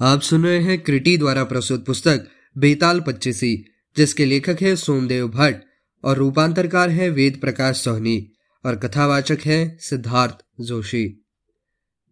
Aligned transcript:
आप 0.00 0.20
सुन 0.20 0.44
रहे 0.44 0.58
हैं 0.58 0.78
क्रिटी 0.78 1.16
द्वारा 1.16 1.44
प्रस्तुत 1.44 1.86
पुस्तक 1.86 2.26
बेताल 2.58 3.00
पच्चीसी, 3.00 3.64
जिसके 3.96 4.24
लेखक 4.24 4.56
है 4.62 4.76
सोमदेव 4.76 5.28
भट्ट 5.28 5.56
और 6.04 6.16
रूपांतरकार 6.16 6.90
है 6.90 7.08
वेद 7.10 7.38
प्रकाश 7.40 7.76
सोहनी 7.76 8.32
और 8.64 8.76
कथावाचक 8.76 9.38
है 9.44 9.76
सिद्धार्थ 9.80 10.38
जोशी। 10.60 11.24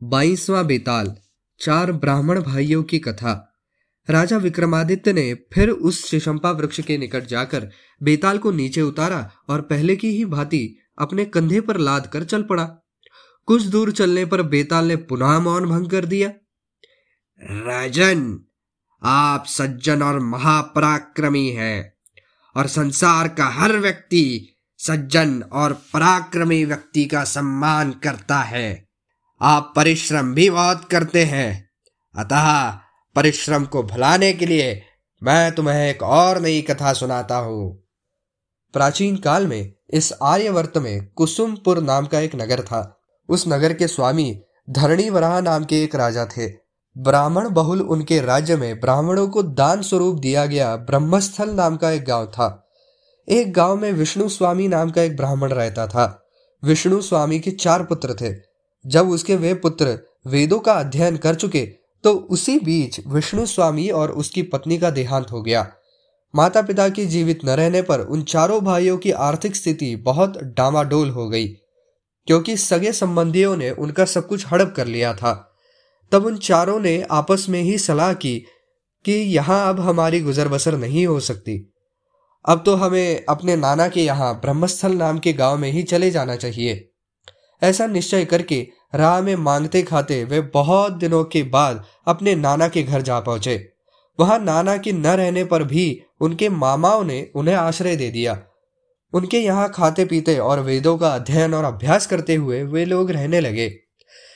बाईसवा 0.03 0.63
बेताल, 0.63 1.17
चार 1.61 1.93
ब्राह्मण 1.93 2.43
भाइयों 2.43 2.83
की 2.83 2.99
कथा। 2.99 3.53
राजा 4.11 4.37
विक्रमादित्य 4.37 5.13
ने 5.13 5.35
फिर 5.35 5.71
उस 5.71 6.07
शिशंपा 6.07 6.51
वृक्ष 6.51 6.81
के 6.81 6.99
निकट 6.99 7.27
जाकर 7.27 7.71
बेताल 8.03 8.39
को 8.39 8.51
नीचे 8.51 8.83
उतारा 8.83 9.31
और 9.49 9.61
पहले 9.61 9.97
की 9.97 10.09
ही 10.09 10.25
भांति 10.25 10.79
अपने 10.99 11.25
कंधे 11.25 11.61
पर 11.61 11.77
लाद 11.77 12.07
कर 12.07 12.25
चल 12.25 12.43
पड़ा। 12.43 12.65
कुछ 13.47 13.63
दूर 13.63 13.93
चलने 13.93 14.25
पर 14.25 14.43
बेताल 14.43 14.85
ने 14.85 14.97
पुनः 14.97 15.39
मौन 15.39 15.65
भंग 15.65 15.91
कर 15.91 16.05
दिया। 16.05 16.33
राजन, 17.43 18.41
आप 19.03 19.45
सज्जन 19.47 20.03
और 20.03 20.21
महापराक्रमी 20.21 21.51
हैं, 21.51 21.95
और 22.57 22.67
संसार 22.67 23.29
का 23.29 23.47
हर 23.47 23.73
व्यक्ति 23.73 24.57
सज्जन 24.79 25.43
और 25.43 25.73
पराक्रमी 25.73 26.65
व्यक्ति 26.65 27.05
का 27.05 27.25
सम्मान 27.25 27.93
करता 27.93 28.39
है। 28.39 28.89
आप 29.41 29.73
परिश्रम 29.77 30.35
भी 30.35 30.51
बहुत 30.51 30.85
करते 30.85 31.25
हैं। 31.25 31.71
अतः 32.17 32.71
परिश्रम 33.15 33.65
को 33.65 33.83
भुलाने 33.83 34.33
के 34.33 34.47
लिए 34.47 34.83
मैं 35.23 35.53
तुम्हें 35.53 35.91
एक 35.91 36.03
और 36.03 36.41
नई 36.41 36.63
कथा 36.63 36.93
सुनाता 36.93 37.37
हूँ। 37.37 37.89
प्राचीन 38.73 39.17
काल 39.17 39.47
में 39.47 39.73
इस 39.91 40.13
आर्यवर्त 40.23 40.79
में 40.79 41.07
कुसुमपुर 41.07 41.83
नाम 41.83 42.07
का 42.07 42.21
एक 42.21 42.35
नगर 42.35 42.63
था। 42.63 43.01
उस 43.29 43.45
नगर 43.49 43.73
के 43.73 43.87
स्वामी 43.87 44.43
धरणी 44.71 45.11
वराह 45.11 45.41
नाम 45.41 45.65
के 45.65 45.85
एक 45.85 45.95
राजा 45.95 46.25
थे। 46.25 46.66
ब्राह्मण 46.97 47.49
बहुल 47.49 47.81
उनके 47.83 48.21
राज्य 48.21 48.57
में 48.57 48.81
ब्राह्मणों 48.81 49.29
को 49.29 49.43
दान 49.43 49.83
स्वरूप 49.83 50.19
दिया 50.19 50.47
गया 50.47 50.77
ब्रह्मस्थल 50.77 51.51
नाम 51.51 51.77
का 51.77 51.91
एक 51.91 52.05
गाँव 52.05 52.27
था। 52.27 52.69
एक 53.29 53.53
गाँव 53.53 53.77
में 53.77 53.91
विष्णु 53.93 54.29
स्वामी 54.29 54.69
नाम 54.69 54.91
का 54.91 55.03
एक 55.03 55.17
ब्राह्मण 55.17 55.53
रहता 55.53 55.87
था। 55.87 56.27
विष्णु 56.63 57.01
स्वामी 57.03 57.41
के 57.41 57.51
चार 57.51 57.83
पुत्र 57.83 58.15
थे। 58.15 58.35
जब 58.85 59.09
उसके 59.09 59.37
वे 59.37 59.55
पुत्र 59.55 59.99
वेदों 60.27 60.59
का 60.59 60.73
अध्ययन 60.73 61.17
कर 61.17 61.35
चुके 61.35 61.67
तो 62.05 62.13
उसी 62.13 62.59
बीच 62.59 63.01
विष्णु 63.07 63.47
स्वामी 63.47 63.89
और 63.89 64.11
उसकी 64.11 64.43
पत्नी 64.43 64.79
का 64.79 64.91
देहांत 64.91 65.31
हो 65.33 65.43
गया। 65.43 65.67
माता 66.35 66.63
पिता 66.63 66.89
की 66.89 67.07
जीवित 67.07 67.45
न 67.45 67.51
रहने 67.51 67.83
पर 67.83 68.01
उन 68.01 68.23
चारों 68.23 68.61
भाइयों 68.61 68.97
की 68.99 69.11
आर्थिक 69.11 69.57
स्थिति 69.57 69.95
बहुत 69.97 70.39
डामाडोल 70.57 71.11
हो 71.11 71.29
गई, 71.29 71.47
क्योंकि 72.29 72.57
सगे 72.57 72.93
संबंधियों 72.93 73.57
ने 73.57 73.71
उनका 73.71 74.05
सब 74.05 74.27
कुछ 74.29 74.47
हड़प 74.47 74.73
कर 74.77 74.87
लिया 74.87 75.15
था। 75.15 75.46
तब 76.13 76.27
उन 76.27 76.37
चारों 76.37 76.79
ने 76.81 77.01
आपस 77.11 77.47
में 77.49 77.61
ही 77.61 77.79
सलाह 77.79 78.13
की 78.15 78.39
कि 79.05 79.13
यहाँ 79.13 79.69
अब 79.69 79.81
हमारी 79.81 80.21
गुजर 80.21 80.49
बसर 80.49 80.77
नहीं 80.77 81.07
हो 81.07 81.21
सकती। 81.21 81.59
अब 82.45 82.63
तो 82.67 82.75
हमें 82.75 83.25
अपने 83.29 83.57
नाना 83.57 83.89
के 83.89 84.05
यहाँ 84.05 84.35
ब्रह्मस्थल 84.41 84.93
नाम 84.93 85.19
के 85.19 85.33
गाँव 85.33 85.57
में 85.59 85.71
ही 85.71 85.83
चले 85.83 86.11
जाना 86.11 86.37
चाहिए। 86.37 86.89
ऐसा 87.63 87.87
निश्चय 87.87 88.25
करके 88.25 88.67
राह 88.95 89.21
में 89.21 89.35
मांगते 89.37 89.83
खाते 89.83 90.23
वे 90.25 90.41
बहुत 90.41 90.93
दिनों 90.93 91.25
के 91.25 91.43
बाद 91.43 91.85
अपने 92.07 92.35
नाना 92.35 92.69
के 92.69 92.83
घर 92.83 93.03
जा 93.03 93.21
पहुँचे। 93.21 93.57
वहाँ 94.19 94.39
नाना 94.39 94.77
के 94.77 94.93
न 94.93 95.07
रहने 95.07 95.45
पर 95.45 95.63
भी 95.65 96.03
उनके 96.21 96.49
मामाओं 96.49 97.05
ने 97.05 97.31
उन्हें 97.35 97.55
आश्रय 97.55 97.97
दे 97.97 98.11
दिया। 98.11 98.39
उनके 99.13 99.39
यहाँ 99.39 99.69
खाते 99.69 100.05
पीते 100.05 100.39
और 100.39 100.61
वेदों 100.61 100.97
का 100.99 101.09
अध्ययन 101.09 101.55
और 101.55 101.65
अभ्यास 101.65 102.07
करते 102.07 102.35
हुए 102.35 102.63
वे 102.63 102.85
लोग 102.85 103.11
रहने 103.11 103.41
लगे। 103.41 103.69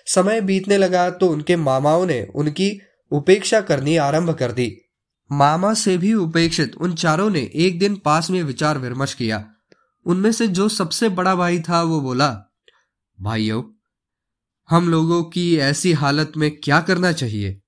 समय 0.07 0.41
बीतने 0.41 0.79
लगा 0.79 1.09
तो 1.11 1.29
उनके 1.29 1.57
मामाओं 1.57 2.07
ने 2.07 2.23
उनकी 2.35 2.71
उपेक्षा 3.13 3.61
करनी 3.61 3.97
आरंभ 3.97 4.31
कर 4.31 4.53
दी। 4.53 4.73
मामा 5.31 5.73
से 5.75 5.97
भी 5.99 6.15
उपेक्षित 6.15 6.75
उन 6.77 6.95
चारों 6.95 7.31
ने 7.31 7.51
एक 7.55 7.79
दिन 7.79 7.97
पास 7.97 8.31
में 8.31 8.43
विचार 8.43 8.79
विमर्श 8.79 9.15
किया। 9.15 9.45
उनमें 10.07 10.33
से 10.33 10.47
जो 10.49 10.69
सबसे 10.69 11.09
बड़ा 11.09 11.35
भाई 11.35 11.59
था, 11.61 11.83
वो 11.83 12.01
बोला, 12.01 12.29
भाइयों, 13.19 13.63
हम 14.69 14.89
लोगों 14.89 15.23
की 15.25 15.57
ऐसी 15.57 15.93
हालत 15.93 16.33
में 16.37 16.51
क्या 16.57 16.81
करना 16.81 17.13
चाहिए? 17.13 17.61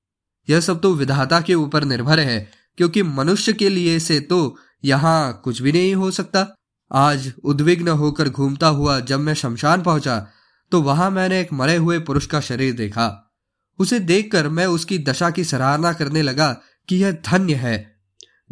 यह 0.48 0.60
सब 0.60 0.81
तो 0.81 0.94
विधाता 0.94 1.41
के 1.41 1.54
ऊपर 1.54 1.84
निर्भर 1.84 2.21
है, 2.21 2.50
क्योंकि 2.76 3.03
मनुष्य 3.03 3.53
के 3.53 3.69
लिए 3.69 3.98
से 3.98 4.21
तो 4.21 4.56
यहाँ 4.84 5.41
कुछ 5.44 5.62
भी 5.62 5.72
नहीं 5.72 5.94
हो 5.94 6.10
सकता। 6.10 6.47
आज 6.91 7.32
उद्विग्न 7.44 7.88
होकर 7.88 8.28
घूमता 8.28 8.69
हुआ 8.69 9.00
जब 9.00 9.21
मैं 9.21 9.34
शमशान 9.34 9.82
पहुँचा 9.82 10.26
तो 10.72 10.83
वहाँ 10.83 11.10
मैंने 11.10 11.41
एक 11.41 11.53
मरे 11.53 11.77
हुए 11.77 11.99
पुरुष 11.99 12.27
का 12.27 12.41
शरीर 12.41 12.72
देखा। 12.72 13.34
उसे 13.78 14.00
देखकर 14.00 14.49
मैं 14.49 14.66
उसकी 14.66 14.99
दशा 14.99 15.31
की 15.31 15.44
सराहना 15.44 15.93
करने 15.93 16.22
लगा 16.22 16.60
कि 16.88 16.97
यह 16.97 17.12
धन्य 17.12 17.55
है, 17.55 18.00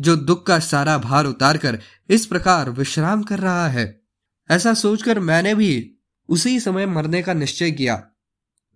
जो 0.01 0.17
दुख 0.17 0.47
का 0.47 0.59
सारा 0.59 0.99
भार 0.99 1.25
उतारकर 1.25 1.79
इस 2.09 2.27
प्रकार 2.27 2.71
विश्राम 2.71 3.23
कर 3.23 3.39
रहा 3.39 3.69
है। 3.69 4.03
ऐसा 4.51 4.75
सोचकर 4.75 5.21
मैंने 5.21 5.55
भी 5.55 5.97
उसी 6.29 6.61
समय 6.61 6.87
मरने 6.87 7.23
का 7.23 7.33
निश्चय 7.33 7.71
किया। 7.71 8.03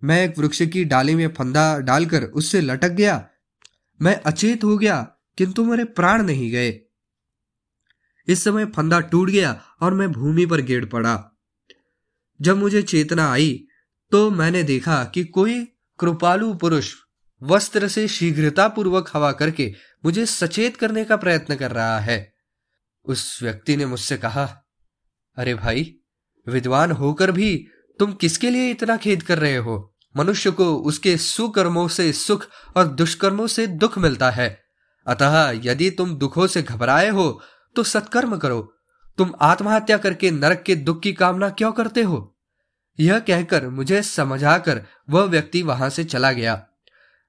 मैं 0.03 0.25
एक 0.25 0.39
वृक्ष 0.39 0.61
की 0.61 0.83
डाली 0.83 1.15
में 1.15 1.27
फंदा 1.33 1.79
डालकर 1.79 2.23
उससे 2.23 2.61
लटक 2.61 2.89
गया। 2.89 3.27
मैं 4.01 4.21
अचेत 4.21 4.63
हो 4.63 4.77
गया, 4.77 5.07
किंतु 5.37 5.63
मेरे 5.63 5.83
प्राण 5.83 6.23
नहीं 6.23 6.51
गए। 6.51 6.79
इस 8.27 8.43
समय 8.43 8.65
फंदा 8.65 8.99
टूट 8.99 9.29
गया 9.29 9.61
और 9.81 9.93
मैं 9.93 10.11
भूमि 10.11 10.45
पर 10.45 10.61
गिर 10.61 10.85
पड़ा। 10.85 11.34
जब 12.41 12.57
मुझे 12.57 12.81
चेतना 12.81 13.31
आई 13.31 13.67
तो 14.11 14.31
मैंने 14.31 14.63
देखा 14.63 15.03
कि 15.03 15.23
कोई 15.23 15.65
कृपालु 15.99 16.53
पुरुष 16.53 16.93
वस्त्र 17.43 17.87
से 17.87 18.07
शीघ्रता 18.07 18.67
पूर्वक 18.67 19.09
हवा 19.13 19.31
करके 19.31 19.73
मुझे 20.05 20.25
सचेत 20.25 20.77
करने 20.77 21.05
का 21.05 21.15
प्रयत्न 21.15 21.55
कर 21.55 21.71
रहा 21.71 21.99
है। 21.99 22.33
उस 23.05 23.39
व्यक्ति 23.43 23.75
ने 23.75 23.85
मुझसे 23.85 24.17
कहा, 24.17 24.65
अरे 25.37 25.55
भाई, 25.55 25.95
विद्वान 26.47 26.91
होकर 26.91 27.31
भी 27.31 27.67
तुम 27.99 28.13
किसके 28.13 28.49
लिए 28.49 28.71
इतना 28.71 28.97
खेद 28.97 29.23
कर 29.23 29.39
रहे 29.39 29.57
हो? 29.57 29.95
मनुष्य 30.17 30.51
को 30.51 30.75
उसके 30.75 31.17
सुकर्मों 31.17 31.87
से 31.87 32.13
सुख 32.13 32.47
और 32.75 32.87
दुष्कर्मों 32.87 33.47
से 33.47 33.67
दुख 33.67 33.97
मिलता 33.97 34.29
है। 34.29 34.63
अतः 35.07 35.61
यदि 35.63 35.89
तुम 35.89 36.15
दुखों 36.15 36.47
से 36.47 36.61
घबराए 36.61 37.09
हो 37.09 37.41
तो 37.75 37.83
सत्कर्म 37.83 38.37
करो। 38.37 38.74
तुम 39.17 39.33
आत्महत्या 39.41 39.97
करके 39.97 40.31
नरक 40.31 40.63
के 40.63 40.75
दुख 40.75 41.01
की 41.01 41.13
कामना 41.13 41.49
क्यों 41.49 41.71
करते 41.71 42.03
हो? 42.03 42.37
यह 42.99 43.19
कहकर 43.19 43.67
मुझे 43.67 44.01
समझाकर 44.03 44.81
वह 45.09 45.23
व्यक्ति 45.23 45.61
वहाँ 45.61 45.89
से 45.89 46.03
चला 46.03 46.31
गया। 46.31 46.67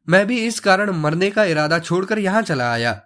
मैं 0.09 0.27
भी 0.27 0.47
इस 0.47 0.61
कारण 0.61 0.91
मरने 0.91 1.31
का 1.31 1.45
इरादा 1.45 1.79
छोड़कर 1.79 2.19
यहाँ 2.19 2.43
चला 2.43 2.73
आया। 2.73 3.03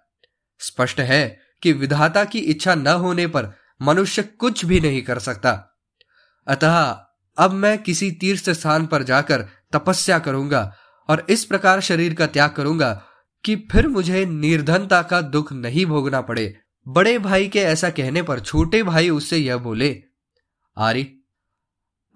स्पष्ट 0.59 1.01
है 1.01 1.39
कि 1.63 1.73
विधाता 1.73 2.25
की 2.25 2.39
इच्छा 2.39 2.75
न 2.75 2.87
होने 2.87 3.27
पर 3.27 3.55
मनुष्य 3.83 4.23
कुछ 4.23 4.65
भी 4.65 4.81
नहीं 4.81 5.03
कर 5.03 5.19
सकता। 5.19 5.79
अतः 6.47 7.01
अब 7.39 7.51
मैं 7.51 7.83
किसी 7.83 8.11
तीर्थ 8.11 8.51
स्थान 8.51 8.87
पर 8.87 9.03
जाकर 9.03 9.49
तपस्या 9.73 10.19
करूँगा 10.19 10.77
और 11.09 11.27
इस 11.31 11.45
प्रकार 11.45 11.81
शरीर 11.81 12.15
का 12.15 12.27
त्याग 12.27 12.51
करूँगा 12.51 13.03
कि 13.45 13.69
फिर 13.73 13.89
मुझे 13.89 14.27
निर्धनता 14.27 15.03
का 15.03 15.21
दुख 15.21 15.53
नहीं 15.53 15.87
भोगना 15.87 16.21
पड़े। 16.21 16.57
बड़े 16.89 17.19
भाई 17.19 17.49
के 17.49 17.59
ऐसा 17.59 17.91
कहने 17.91 18.23
पर 18.23 18.41
छोटे 18.41 18.83
भाई 18.83 19.11
उससे 19.11 19.37
यह 19.37 19.57
बोले, 19.57 20.03
आरी, 20.79 21.17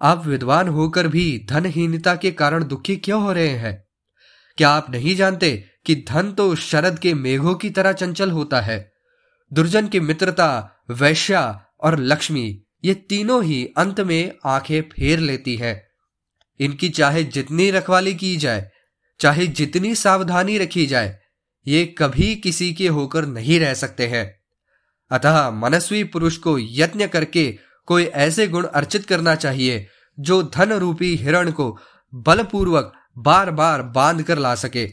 आप 0.01 0.25
विद्वान 0.25 0.67
होकर 0.67 1.07
भी 1.07 1.45
धनहीनता 1.49 2.15
के 2.15 2.31
कारण 2.31 2.63
दुखी 2.63 2.97
क्यों 2.97 3.21
हो 3.21 3.31
रहे 3.33 3.47
हैं? 3.47 3.87
क्या 4.57 4.69
आप 4.69 4.89
नहीं 4.89 5.15
जानते 5.15 5.65
कि 5.85 5.95
धन 5.95 6.31
तो 6.31 6.55
शरद 6.55 6.99
के 6.99 7.13
मेघों 7.13 7.55
की 7.55 7.69
तरह 7.69 7.91
चंचल 7.91 8.31
होता 8.31 8.61
है? 8.61 8.93
दुर्जन 9.53 9.87
की 9.87 9.99
मित्रता, 9.99 10.83
वैश्या 10.89 11.65
और 11.81 11.99
लक्ष्मी, 11.99 12.63
ये 12.85 12.93
तीनों 12.93 13.43
ही 13.43 13.69
अंत 13.77 13.99
में 13.99 14.31
आँखें 14.45 14.81
फेर 14.81 15.19
लेती 15.19 15.55
है। 15.55 15.87
इनकी 16.59 16.89
चाहे 16.89 17.23
जितनी 17.23 17.71
रखवाली 17.71 18.15
की 18.15 18.37
जाए, 18.37 18.71
चाहे 19.19 19.47
जितनी 19.47 19.95
सावधानी 19.95 20.57
रखी 20.57 20.85
जाए, 20.85 21.19
ये 21.67 21.85
कभी 21.85 22.35
किसी 22.35 22.73
के 22.73 22.87
होकर 22.87 23.25
नहीं 23.25 23.59
रह 23.59 23.73
सकते 23.73 24.07
हैं। 24.07 24.44
अतः 25.11 25.49
मनस्वी 25.51 26.03
पुरुष 26.03 26.37
को 26.37 26.57
यत्न 26.59 27.07
करके 27.07 27.57
कोई 27.85 28.03
ऐसे 28.03 28.47
गुण 28.47 28.65
अर्चित 28.65 29.05
करना 29.05 29.35
चाहिए, 29.35 29.87
जो 30.19 30.43
धन 30.43 30.73
रूपी 30.73 31.15
हिरण 31.15 31.51
को 31.51 31.77
बलपूर्वक 32.13 32.93
बार 33.17 33.51
बार 33.51 33.81
बाँध 33.81 34.23
कर 34.23 34.37
ला 34.37 34.55
सके। 34.55 34.87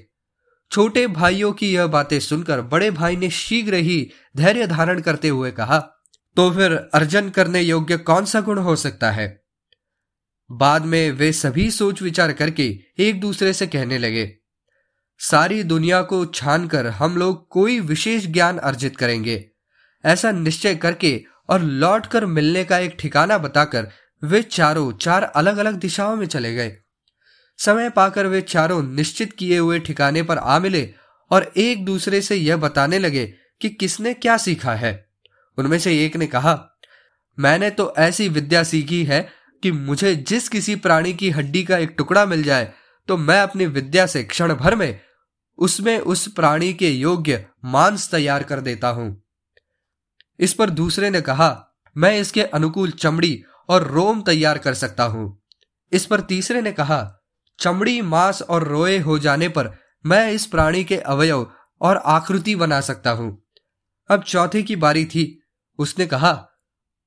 छोटे 0.70 1.06
भाइयों 1.06 1.53
की 1.53 1.73
यह 1.75 1.87
बातें 1.87 2.19
सुनकर 2.20 2.61
बड़े 2.61 2.91
भाई 2.91 3.17
ने 3.17 3.31
शीघ्र 3.31 3.75
ही 3.75 4.11
धैर्य 4.37 4.67
धारण 4.67 5.00
करते 5.00 5.29
हुए 5.29 5.50
कहा 5.50 5.79
तो 6.37 6.50
फिर 6.50 6.73
अर्जन 6.94 7.29
करने 7.31 7.61
योग्य 7.61 7.97
कौन 7.97 8.25
सा 8.25 8.41
गुण 8.41 8.59
हो 8.59 8.76
सकता 8.76 9.11
है? 9.11 9.43
बाद 10.50 10.85
में 10.85 11.11
वे 11.11 11.32
सभी 11.32 11.70
सोच 11.70 12.03
विचार 12.03 12.32
करके 12.32 12.64
एक 12.99 13.20
दूसरे 13.20 13.53
से 13.53 13.67
कहने 13.67 13.99
लगे, 13.99 14.38
सारी 15.20 15.62
दुनिया 15.62 16.03
को 16.03 16.25
छानकर 16.26 16.87
हम 16.87 17.17
लोग 17.17 17.49
कोई 17.49 17.79
विशेष 17.81 18.26
ज्ञान 18.26 18.59
अर्जित 18.59 18.97
करेंगे। 18.97 19.51
ऐसा 20.04 20.31
निश्चय 20.32 20.75
करके 20.75 21.20
और 21.49 21.62
लौट 21.62 22.06
कर 22.06 22.26
मिलने 22.26 22.64
का 22.64 22.78
एक 22.78 22.96
ठिकाना 23.00 23.38
बताकर 23.38 23.88
वे 24.22 24.43
चारों 24.43 24.93
चार 24.93 25.22
अलग 25.22 25.56
अलग 25.56 25.75
दिशाओं 25.75 26.16
में 26.16 26.26
चले 26.26 26.54
गए। 26.54 26.76
समय 27.58 27.90
पाकर 27.90 28.26
वे 28.26 28.40
चारों 28.40 28.82
निश्चित 28.82 29.32
किए 29.32 29.58
हुए 29.58 29.78
ठिकाने 29.78 30.22
पर 30.22 30.38
आ 30.38 30.58
मिले 30.58 30.88
और 31.31 31.52
एक 31.56 31.84
दूसरे 31.84 32.20
से 32.20 32.37
यह 32.37 32.56
बताने 32.56 32.99
लगे 32.99 33.26
कि 33.60 33.69
किसने 33.70 34.14
क्या 34.14 34.37
सीखा 34.37 34.75
है। 34.75 34.93
उनमें 35.58 35.78
से 35.78 36.04
एक 36.04 36.16
ने 36.16 36.26
कहा, 36.26 36.58
मैंने 37.38 37.70
तो 37.70 37.93
ऐसी 37.99 38.28
विद्या 38.28 38.62
सीखी 38.62 39.02
है 39.04 39.28
कि 39.62 39.72
मुझे 39.72 40.14
जिस 40.14 40.49
किसी 40.49 40.75
प्राणी 40.76 41.12
की 41.12 41.31
हड्डी 41.31 41.62
का 41.64 41.78
एक 41.78 41.94
टुकड़ा 41.99 42.26
मिल 42.26 42.43
जाए 42.43 42.72
तो 43.08 43.16
मैं 43.16 43.40
अपनी 43.40 43.66
विद्या 43.66 44.06
से 44.06 44.22
क्षण 44.25 44.54
भर 44.54 44.75
में 44.76 45.00
उसमें 45.58 45.99
उस 45.99 46.26
प्राणी 46.32 46.72
के 46.72 46.90
योग्य 46.90 47.44
मांस 47.64 48.10
तैयार 48.10 48.43
कर 48.43 48.60
देता 48.60 48.88
हूँ। 48.88 49.21
इस 50.42 50.54
पर 50.54 50.70
दूसरे 50.70 51.10
ने 51.10 51.20
कहा, 51.20 51.66
मैं 51.96 52.20
इसके 52.20 52.42
अनुकूल 52.42 52.90
चमड़ी 52.90 53.42
और 53.68 53.86
रोम 53.86 54.22
तैयार 54.22 54.58
कर 54.58 54.74
सकता 54.74 55.04
हूँ। 55.04 55.42
इस 55.92 56.06
पर 56.06 56.20
तीसरे 56.20 56.62
ने 56.62 56.72
कहा, 56.72 57.18
चमड़ी, 57.58 58.02
मांस 58.02 58.42
और 58.42 58.68
रोए 58.68 58.98
हो 58.98 59.18
जाने 59.18 59.48
पर 59.48 59.78
मैं 60.06 60.32
इस 60.32 60.46
प्राणी 60.46 60.84
के 60.84 60.96
अवयव 60.96 61.50
और 61.80 61.96
आकृति 61.96 62.54
बना 62.54 62.80
सकता 62.80 63.10
हूँ। 63.10 63.44
अब 64.10 64.22
चौथे 64.22 64.62
की 64.62 64.76
बारी 64.76 65.04
थी। 65.04 65.42
उसने 65.78 66.06
कहा, 66.06 66.48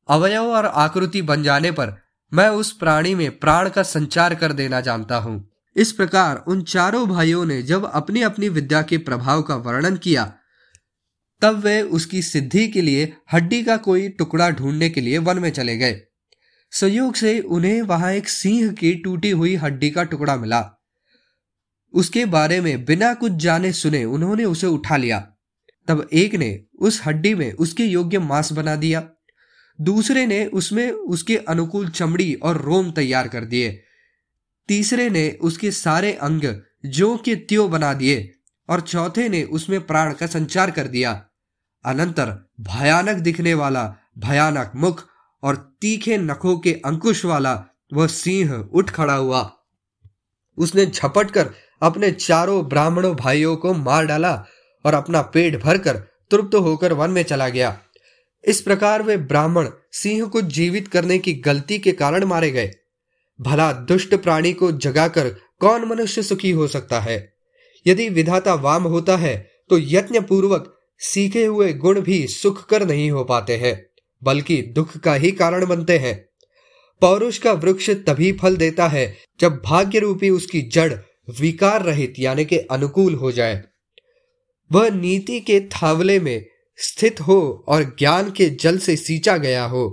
अवयव 0.09 0.43
और 0.43 0.65
आकृति 0.65 1.21
बन 1.21 1.43
जाने 1.43 1.71
पर 1.71 1.97
मैं 2.33 2.49
उस 2.49 2.71
प्राणी 2.71 3.15
में 3.15 3.39
प्राण 3.39 3.69
का 3.69 3.83
संचार 3.83 4.35
कर 4.35 4.53
देना 4.53 4.81
जानता 4.81 5.17
हूँ। 5.17 5.49
इस 5.75 5.91
प्रकार 5.91 6.43
उन 6.47 6.61
चारों 6.61 7.07
भाइयों 7.07 7.45
ने 7.45 7.61
जब 7.61 7.91
अपनी 7.93 8.21
अपनी 8.21 8.49
विद्या 8.49 8.81
के 8.81 8.97
प्रभाव 8.97 9.41
का 9.41 9.55
वर्णन 9.55 9.97
किया 9.97 10.33
तब 11.41 11.55
वे 11.55 11.81
उसकी 11.81 12.21
सिद्धि 12.21 12.67
के 12.67 12.81
लिए 12.81 13.13
हड्डी 13.33 13.63
का 13.63 13.77
कोई 13.77 14.09
टुकड़ा 14.09 14.49
ढूँढने 14.49 14.89
के 14.89 15.01
लिए 15.01 15.17
वन 15.17 15.39
में 15.39 15.49
चले 15.49 15.77
गए। 15.77 16.01
संयोग 16.71 17.15
से 17.15 17.39
उन्हें 17.39 17.81
वहाँ 17.81 18.13
एक 18.13 18.29
सिंह 18.29 18.71
की 18.71 18.95
टूटी 18.95 19.29
हुई 19.29 19.55
हड्डी 19.55 19.89
का 19.89 20.03
टुकड़ा 20.03 20.35
मिला। 20.35 20.81
उसके 21.93 22.25
बारे 22.25 22.61
में 22.61 22.85
बिना 22.85 23.13
कुछ 23.13 23.31
जाने 23.31 23.71
सुने 23.71 24.05
उन्होंने 24.05 24.45
उसे 24.45 24.67
उठा 24.67 24.97
लिया। 24.97 25.19
तब 25.87 26.09
एक 26.13 26.35
ने 26.35 26.63
उस 26.79 27.01
हड्डी 27.05 27.35
में 27.35 27.51
उसके 27.51 27.83
योग्य 27.83 28.19
मांस 28.19 28.51
बना 28.51 28.75
दिया। 28.75 29.09
दूसरे 29.81 30.25
ने 30.25 30.45
उसमें 30.45 30.91
उसके 30.91 31.37
अनुकूल 31.37 31.89
चमड़ी 31.89 32.33
और 32.33 32.61
रोम 32.61 32.91
तैयार 32.91 33.27
कर 33.27 33.45
दिए। 33.45 33.81
तीसरे 34.67 35.09
ने 35.09 35.37
उसके 35.41 35.71
सारे 35.71 36.13
अंग 36.13 36.61
जो 36.85 37.17
के 37.17 37.35
त्यो 37.35 37.67
बना 37.67 37.93
दिए। 37.93 38.34
और 38.69 38.81
चौथे 38.81 39.29
ने 39.29 39.44
उसमें 39.44 39.88
प्राण 39.88 40.13
का 40.13 40.27
संचार 40.27 40.71
कर 40.71 40.88
दिया। 40.88 41.25
अनंतर 41.85 42.50
भयानक 42.62 43.17
दिखने 43.17 43.53
वाला, 43.53 43.95
भयानक 44.17 44.71
मुख 44.75 45.03
और 45.44 45.77
तीखे 45.81 46.17
नखों 46.17 46.59
के 46.59 46.81
अंकुश 46.85 47.25
वाला 47.25 47.65
वह 47.94 48.07
सिंह 48.07 48.69
उठ 48.73 48.89
खड़ा 48.89 49.15
हुआ। 49.15 49.57
उसने 50.57 50.85
झपट 50.85 51.31
कर 51.31 51.50
अपने 51.81 52.12
चारों 52.12 52.67
ब्राह्मणों 52.67 53.15
भाइयों 53.15 53.56
को 53.56 53.73
मार 53.73 54.06
डाला 54.06 54.45
और 54.85 54.94
अपना 54.94 55.21
पेट 55.21 55.63
भरकर 55.63 55.97
तृप्त 56.31 56.56
होकर 56.56 56.94
वन 56.94 57.09
में 57.09 57.23
चला 57.23 57.50
गया। 57.50 57.79
इस 58.45 58.61
प्रकार 58.61 59.03
वे 59.03 59.18
ब्राह्मण 59.18 59.69
सिंह 59.91 60.27
को 60.27 60.41
जीवित 60.41 60.88
करने 60.88 61.18
की 61.18 61.33
गलती 61.33 61.79
के 61.79 61.91
कारण 61.91 62.23
मारे 62.23 62.51
गए। 62.51 62.71
भला 63.41 63.73
दुष्ट 63.73 64.15
प्राणी 64.15 64.53
को 64.53 64.71
जगाकर 64.71 65.29
कौन 65.59 65.85
मनुष्य 65.85 66.23
सुखी 66.23 66.51
हो 66.51 66.68
सकता 66.68 67.00
है? 67.00 67.34
यदि 67.85 68.07
विधाता 68.09 68.53
वाम 68.53 68.83
होता 68.83 69.15
है 69.17 69.35
तो 69.69 69.77
यत्न 69.79 70.21
पूर्वक 70.21 70.71
सीखे 71.01 71.45
हुए 71.45 71.71
गुण 71.73 71.99
भी 72.01 72.25
सुख 72.27 72.65
कर 72.65 72.85
नहीं 72.85 73.09
हो 73.11 73.23
पाते 73.23 73.55
हैं, 73.55 73.75
बल्कि 74.21 74.61
दुख 74.75 74.97
का 74.97 75.13
ही 75.13 75.31
कारण 75.31 75.65
बनते 75.65 75.97
हैं। 75.97 76.15
पौरुष 77.01 77.37
का 77.37 77.53
वृक्ष 77.53 77.89
तभी 78.07 78.31
फल 78.31 78.55
देता 78.57 78.87
है, 78.87 79.15
जब 79.39 79.61
भाग्य 79.65 79.99
रूपी 79.99 80.29
उसकी 80.29 80.61
जड़ 80.61 80.93
विकार 81.39 81.83
रहित, 81.83 82.13
यानी 82.19 82.45
के 82.45 82.57
अनुकूल 82.57 83.15
हो 83.15 83.31
जाए। 83.31 83.63
वह 84.71 84.89
नीति 84.89 85.39
के 85.39 85.59
थावले 85.73 86.19
में 86.19 86.45
स्थित 86.79 87.21
हो 87.21 87.65
और 87.67 87.83
ज्ञान 87.99 88.31
के 88.31 88.49
जल 88.49 88.77
से 88.77 88.95
सींचा 88.95 89.37
गया 89.37 89.65
हो। 89.65 89.85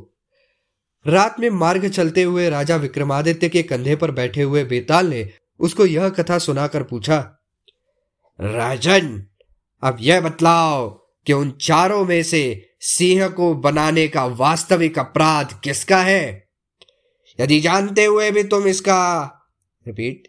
रात 1.06 1.40
में 1.40 1.48
मार्ग 1.50 1.88
चलते 1.88 2.22
हुए 2.22 2.48
राजा 2.50 2.76
विक्रमादित्य 2.76 3.48
के 3.48 3.62
कंधे 3.62 3.96
पर 3.96 4.10
बैठे 4.10 4.42
हुए 4.42 4.64
बेताल 4.64 5.06
ने 5.06 5.28
उसको 5.60 5.86
यह 5.86 6.08
कथा 6.08 6.38
सुनाकर 6.38 6.82
पूछा 6.82 7.20
राजन, 8.38 9.26
अब 9.82 9.96
यह 10.00 10.20
बतलाओ 10.20 10.88
कि 11.26 11.32
उन 11.32 11.50
चारों 11.60 12.04
में 12.04 12.22
से 12.22 12.68
सिंह 12.80 13.28
को 13.28 13.52
बनाने 13.54 14.06
का 14.08 14.24
वास्तविक 14.26 14.98
अपराध 14.98 15.52
किसका 15.64 16.00
है? 16.02 16.48
यदि 17.38 17.60
जानते 17.60 18.04
हुए 18.04 18.30
भी 18.30 18.42
तुम 18.44 18.66
इसका 18.66 19.22
रिपीट 19.86 20.28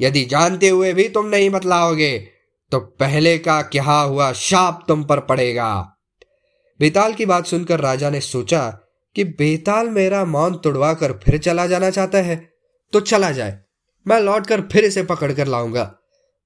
यदि 0.00 0.24
जानते 0.24 0.68
हुए 0.68 0.92
भी 0.92 1.08
तुम 1.08 1.26
नहीं 1.26 1.48
बतलाओगे 1.50 2.18
तो 2.72 2.78
पहले 2.80 3.36
का 3.38 3.60
क्या 3.62 3.82
हुआ 3.84 4.32
शाप 4.32 4.84
तुम 4.88 5.04
पर 5.04 5.20
पड़ेगा। 5.20 5.72
बेताल 6.80 7.14
की 7.14 7.26
बात 7.26 7.46
सुनकर 7.46 7.80
राजा 7.80 8.10
ने 8.10 8.20
सोचा 8.20 8.68
कि 9.16 9.24
बेताल 9.24 9.88
मेरा 9.88 10.24
मौन 10.24 10.54
तुड़वा 10.54 10.92
कर 10.94 11.12
फिर 11.12 11.38
चला 11.38 11.66
जाना 11.66 11.90
चाहता 11.90 12.18
है 12.18 12.36
तो 12.92 13.00
चला 13.00 13.30
जाए। 13.30 13.58
मैं 14.06 14.20
लौट 14.20 14.46
कर 14.46 14.60
फिर 14.60 14.84
इसे 14.84 15.02
पकड़ 15.02 15.32
कर 15.32 15.46
लाऊँगा। 15.46 15.84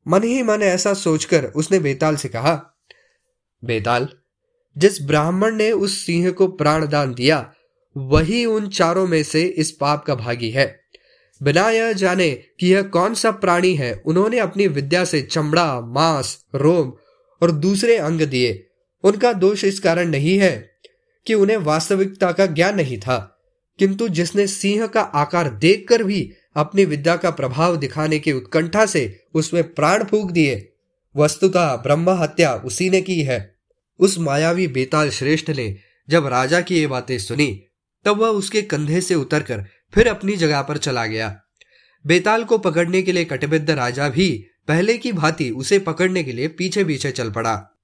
मन 0.08 0.22
ही 0.22 0.42
मन 0.42 0.62
ऐसा 0.62 0.94
सोचकर 0.94 1.44
उसने 1.44 1.78
बेताल 1.78 2.16
से 2.16 2.28
कहा, 2.28 2.76
बेताल, 3.64 4.08
जिस 4.78 5.02
ब्राह्मण 5.02 5.54
ने 5.54 5.72
उस 5.72 6.06
सिंह 6.06 6.30
को 6.30 6.46
प्राणदान 6.48 7.14
दिया, 7.14 7.54
वही 7.96 8.44
उन 8.44 8.68
चारों 8.68 9.06
में 9.06 9.22
से 9.22 9.42
इस 9.42 9.70
पाप 9.70 10.04
का 10.04 10.14
भागी 10.14 10.50
है। 10.50 10.80
बिना 11.42 11.70
यह 11.70 11.92
जाने 11.92 12.30
कि 12.30 12.74
यह 12.74 12.82
कौन 12.82 13.14
सा 13.14 13.30
प्राणी 13.30 13.74
है, 13.74 14.02
उन्होंने 14.06 14.38
अपनी 14.38 14.68
विद्या 14.68 15.04
से 15.04 15.22
चमड़ा, 15.22 15.80
मांस, 15.80 16.44
रोम 16.54 16.92
और 17.42 17.50
दूसरे 17.50 17.96
अंग 17.96 18.20
दिए। 18.20 18.66
उनका 19.02 19.32
दोष 19.32 19.64
इस 19.64 19.80
कारण 19.80 20.08
नहीं 20.08 20.38
है 20.38 20.70
कि 21.26 21.34
उन्हें 21.34 21.56
वास्तविकता 21.56 22.32
का 22.32 22.46
ज्ञान 22.46 22.76
नहीं 22.76 22.98
था। 22.98 23.35
किंतु 23.78 24.08
जिसने 24.08 24.46
सिंह 24.46 24.86
का 24.86 25.00
आकार 25.00 25.48
देखकर 25.50 26.02
भी 26.02 26.32
अपनी 26.56 26.84
विद्या 26.84 27.16
का 27.16 27.30
प्रभाव 27.30 27.76
दिखाने 27.76 28.18
की 28.18 28.32
उत्कंठा 28.32 28.86
से 28.86 29.24
उसमें 29.34 29.74
प्राण 29.74 30.04
फूक 30.04 30.30
दिए, 30.30 30.72
वस्तुतः 31.16 31.76
ब्रह्म 31.76 32.10
हत्या 32.10 32.54
उसी 32.54 32.90
ने 32.90 33.00
की 33.00 33.22
है। 33.22 33.56
उस 33.98 34.18
मायावी 34.18 34.66
बेताल 34.66 35.10
श्रेष्ठ 35.10 35.50
ने 35.50 35.76
जब 36.08 36.26
राजा 36.26 36.60
की 36.60 36.78
ये 36.78 36.86
बातें 36.86 37.18
सुनी, 37.18 37.62
तब 38.04 38.16
वह 38.16 38.28
उसके 38.28 38.62
कंधे 38.62 39.00
से 39.00 39.14
उतरकर 39.14 39.64
फिर 39.94 40.08
अपनी 40.08 40.36
जगह 40.36 40.62
पर 40.62 40.76
चला 40.76 41.06
गया। 41.06 41.40
बेताल 42.06 42.44
को 42.44 42.58
पकड़ने 42.58 43.02
के 43.02 43.12
लिए 43.12 43.24
कटिबद्ध 43.24 43.70
राजा 43.70 44.08
भी 44.08 44.46
पहले 44.68 44.98
की 44.98 45.12
भांति 45.12 45.50
उसे 45.50 45.78
पकड़ने 45.78 46.24
के 46.24 46.32
लिए 46.32 46.48
पीछे 46.48 46.84
पीछे 46.84 47.10
चल 47.10 47.30
पड़ा। 47.30 47.70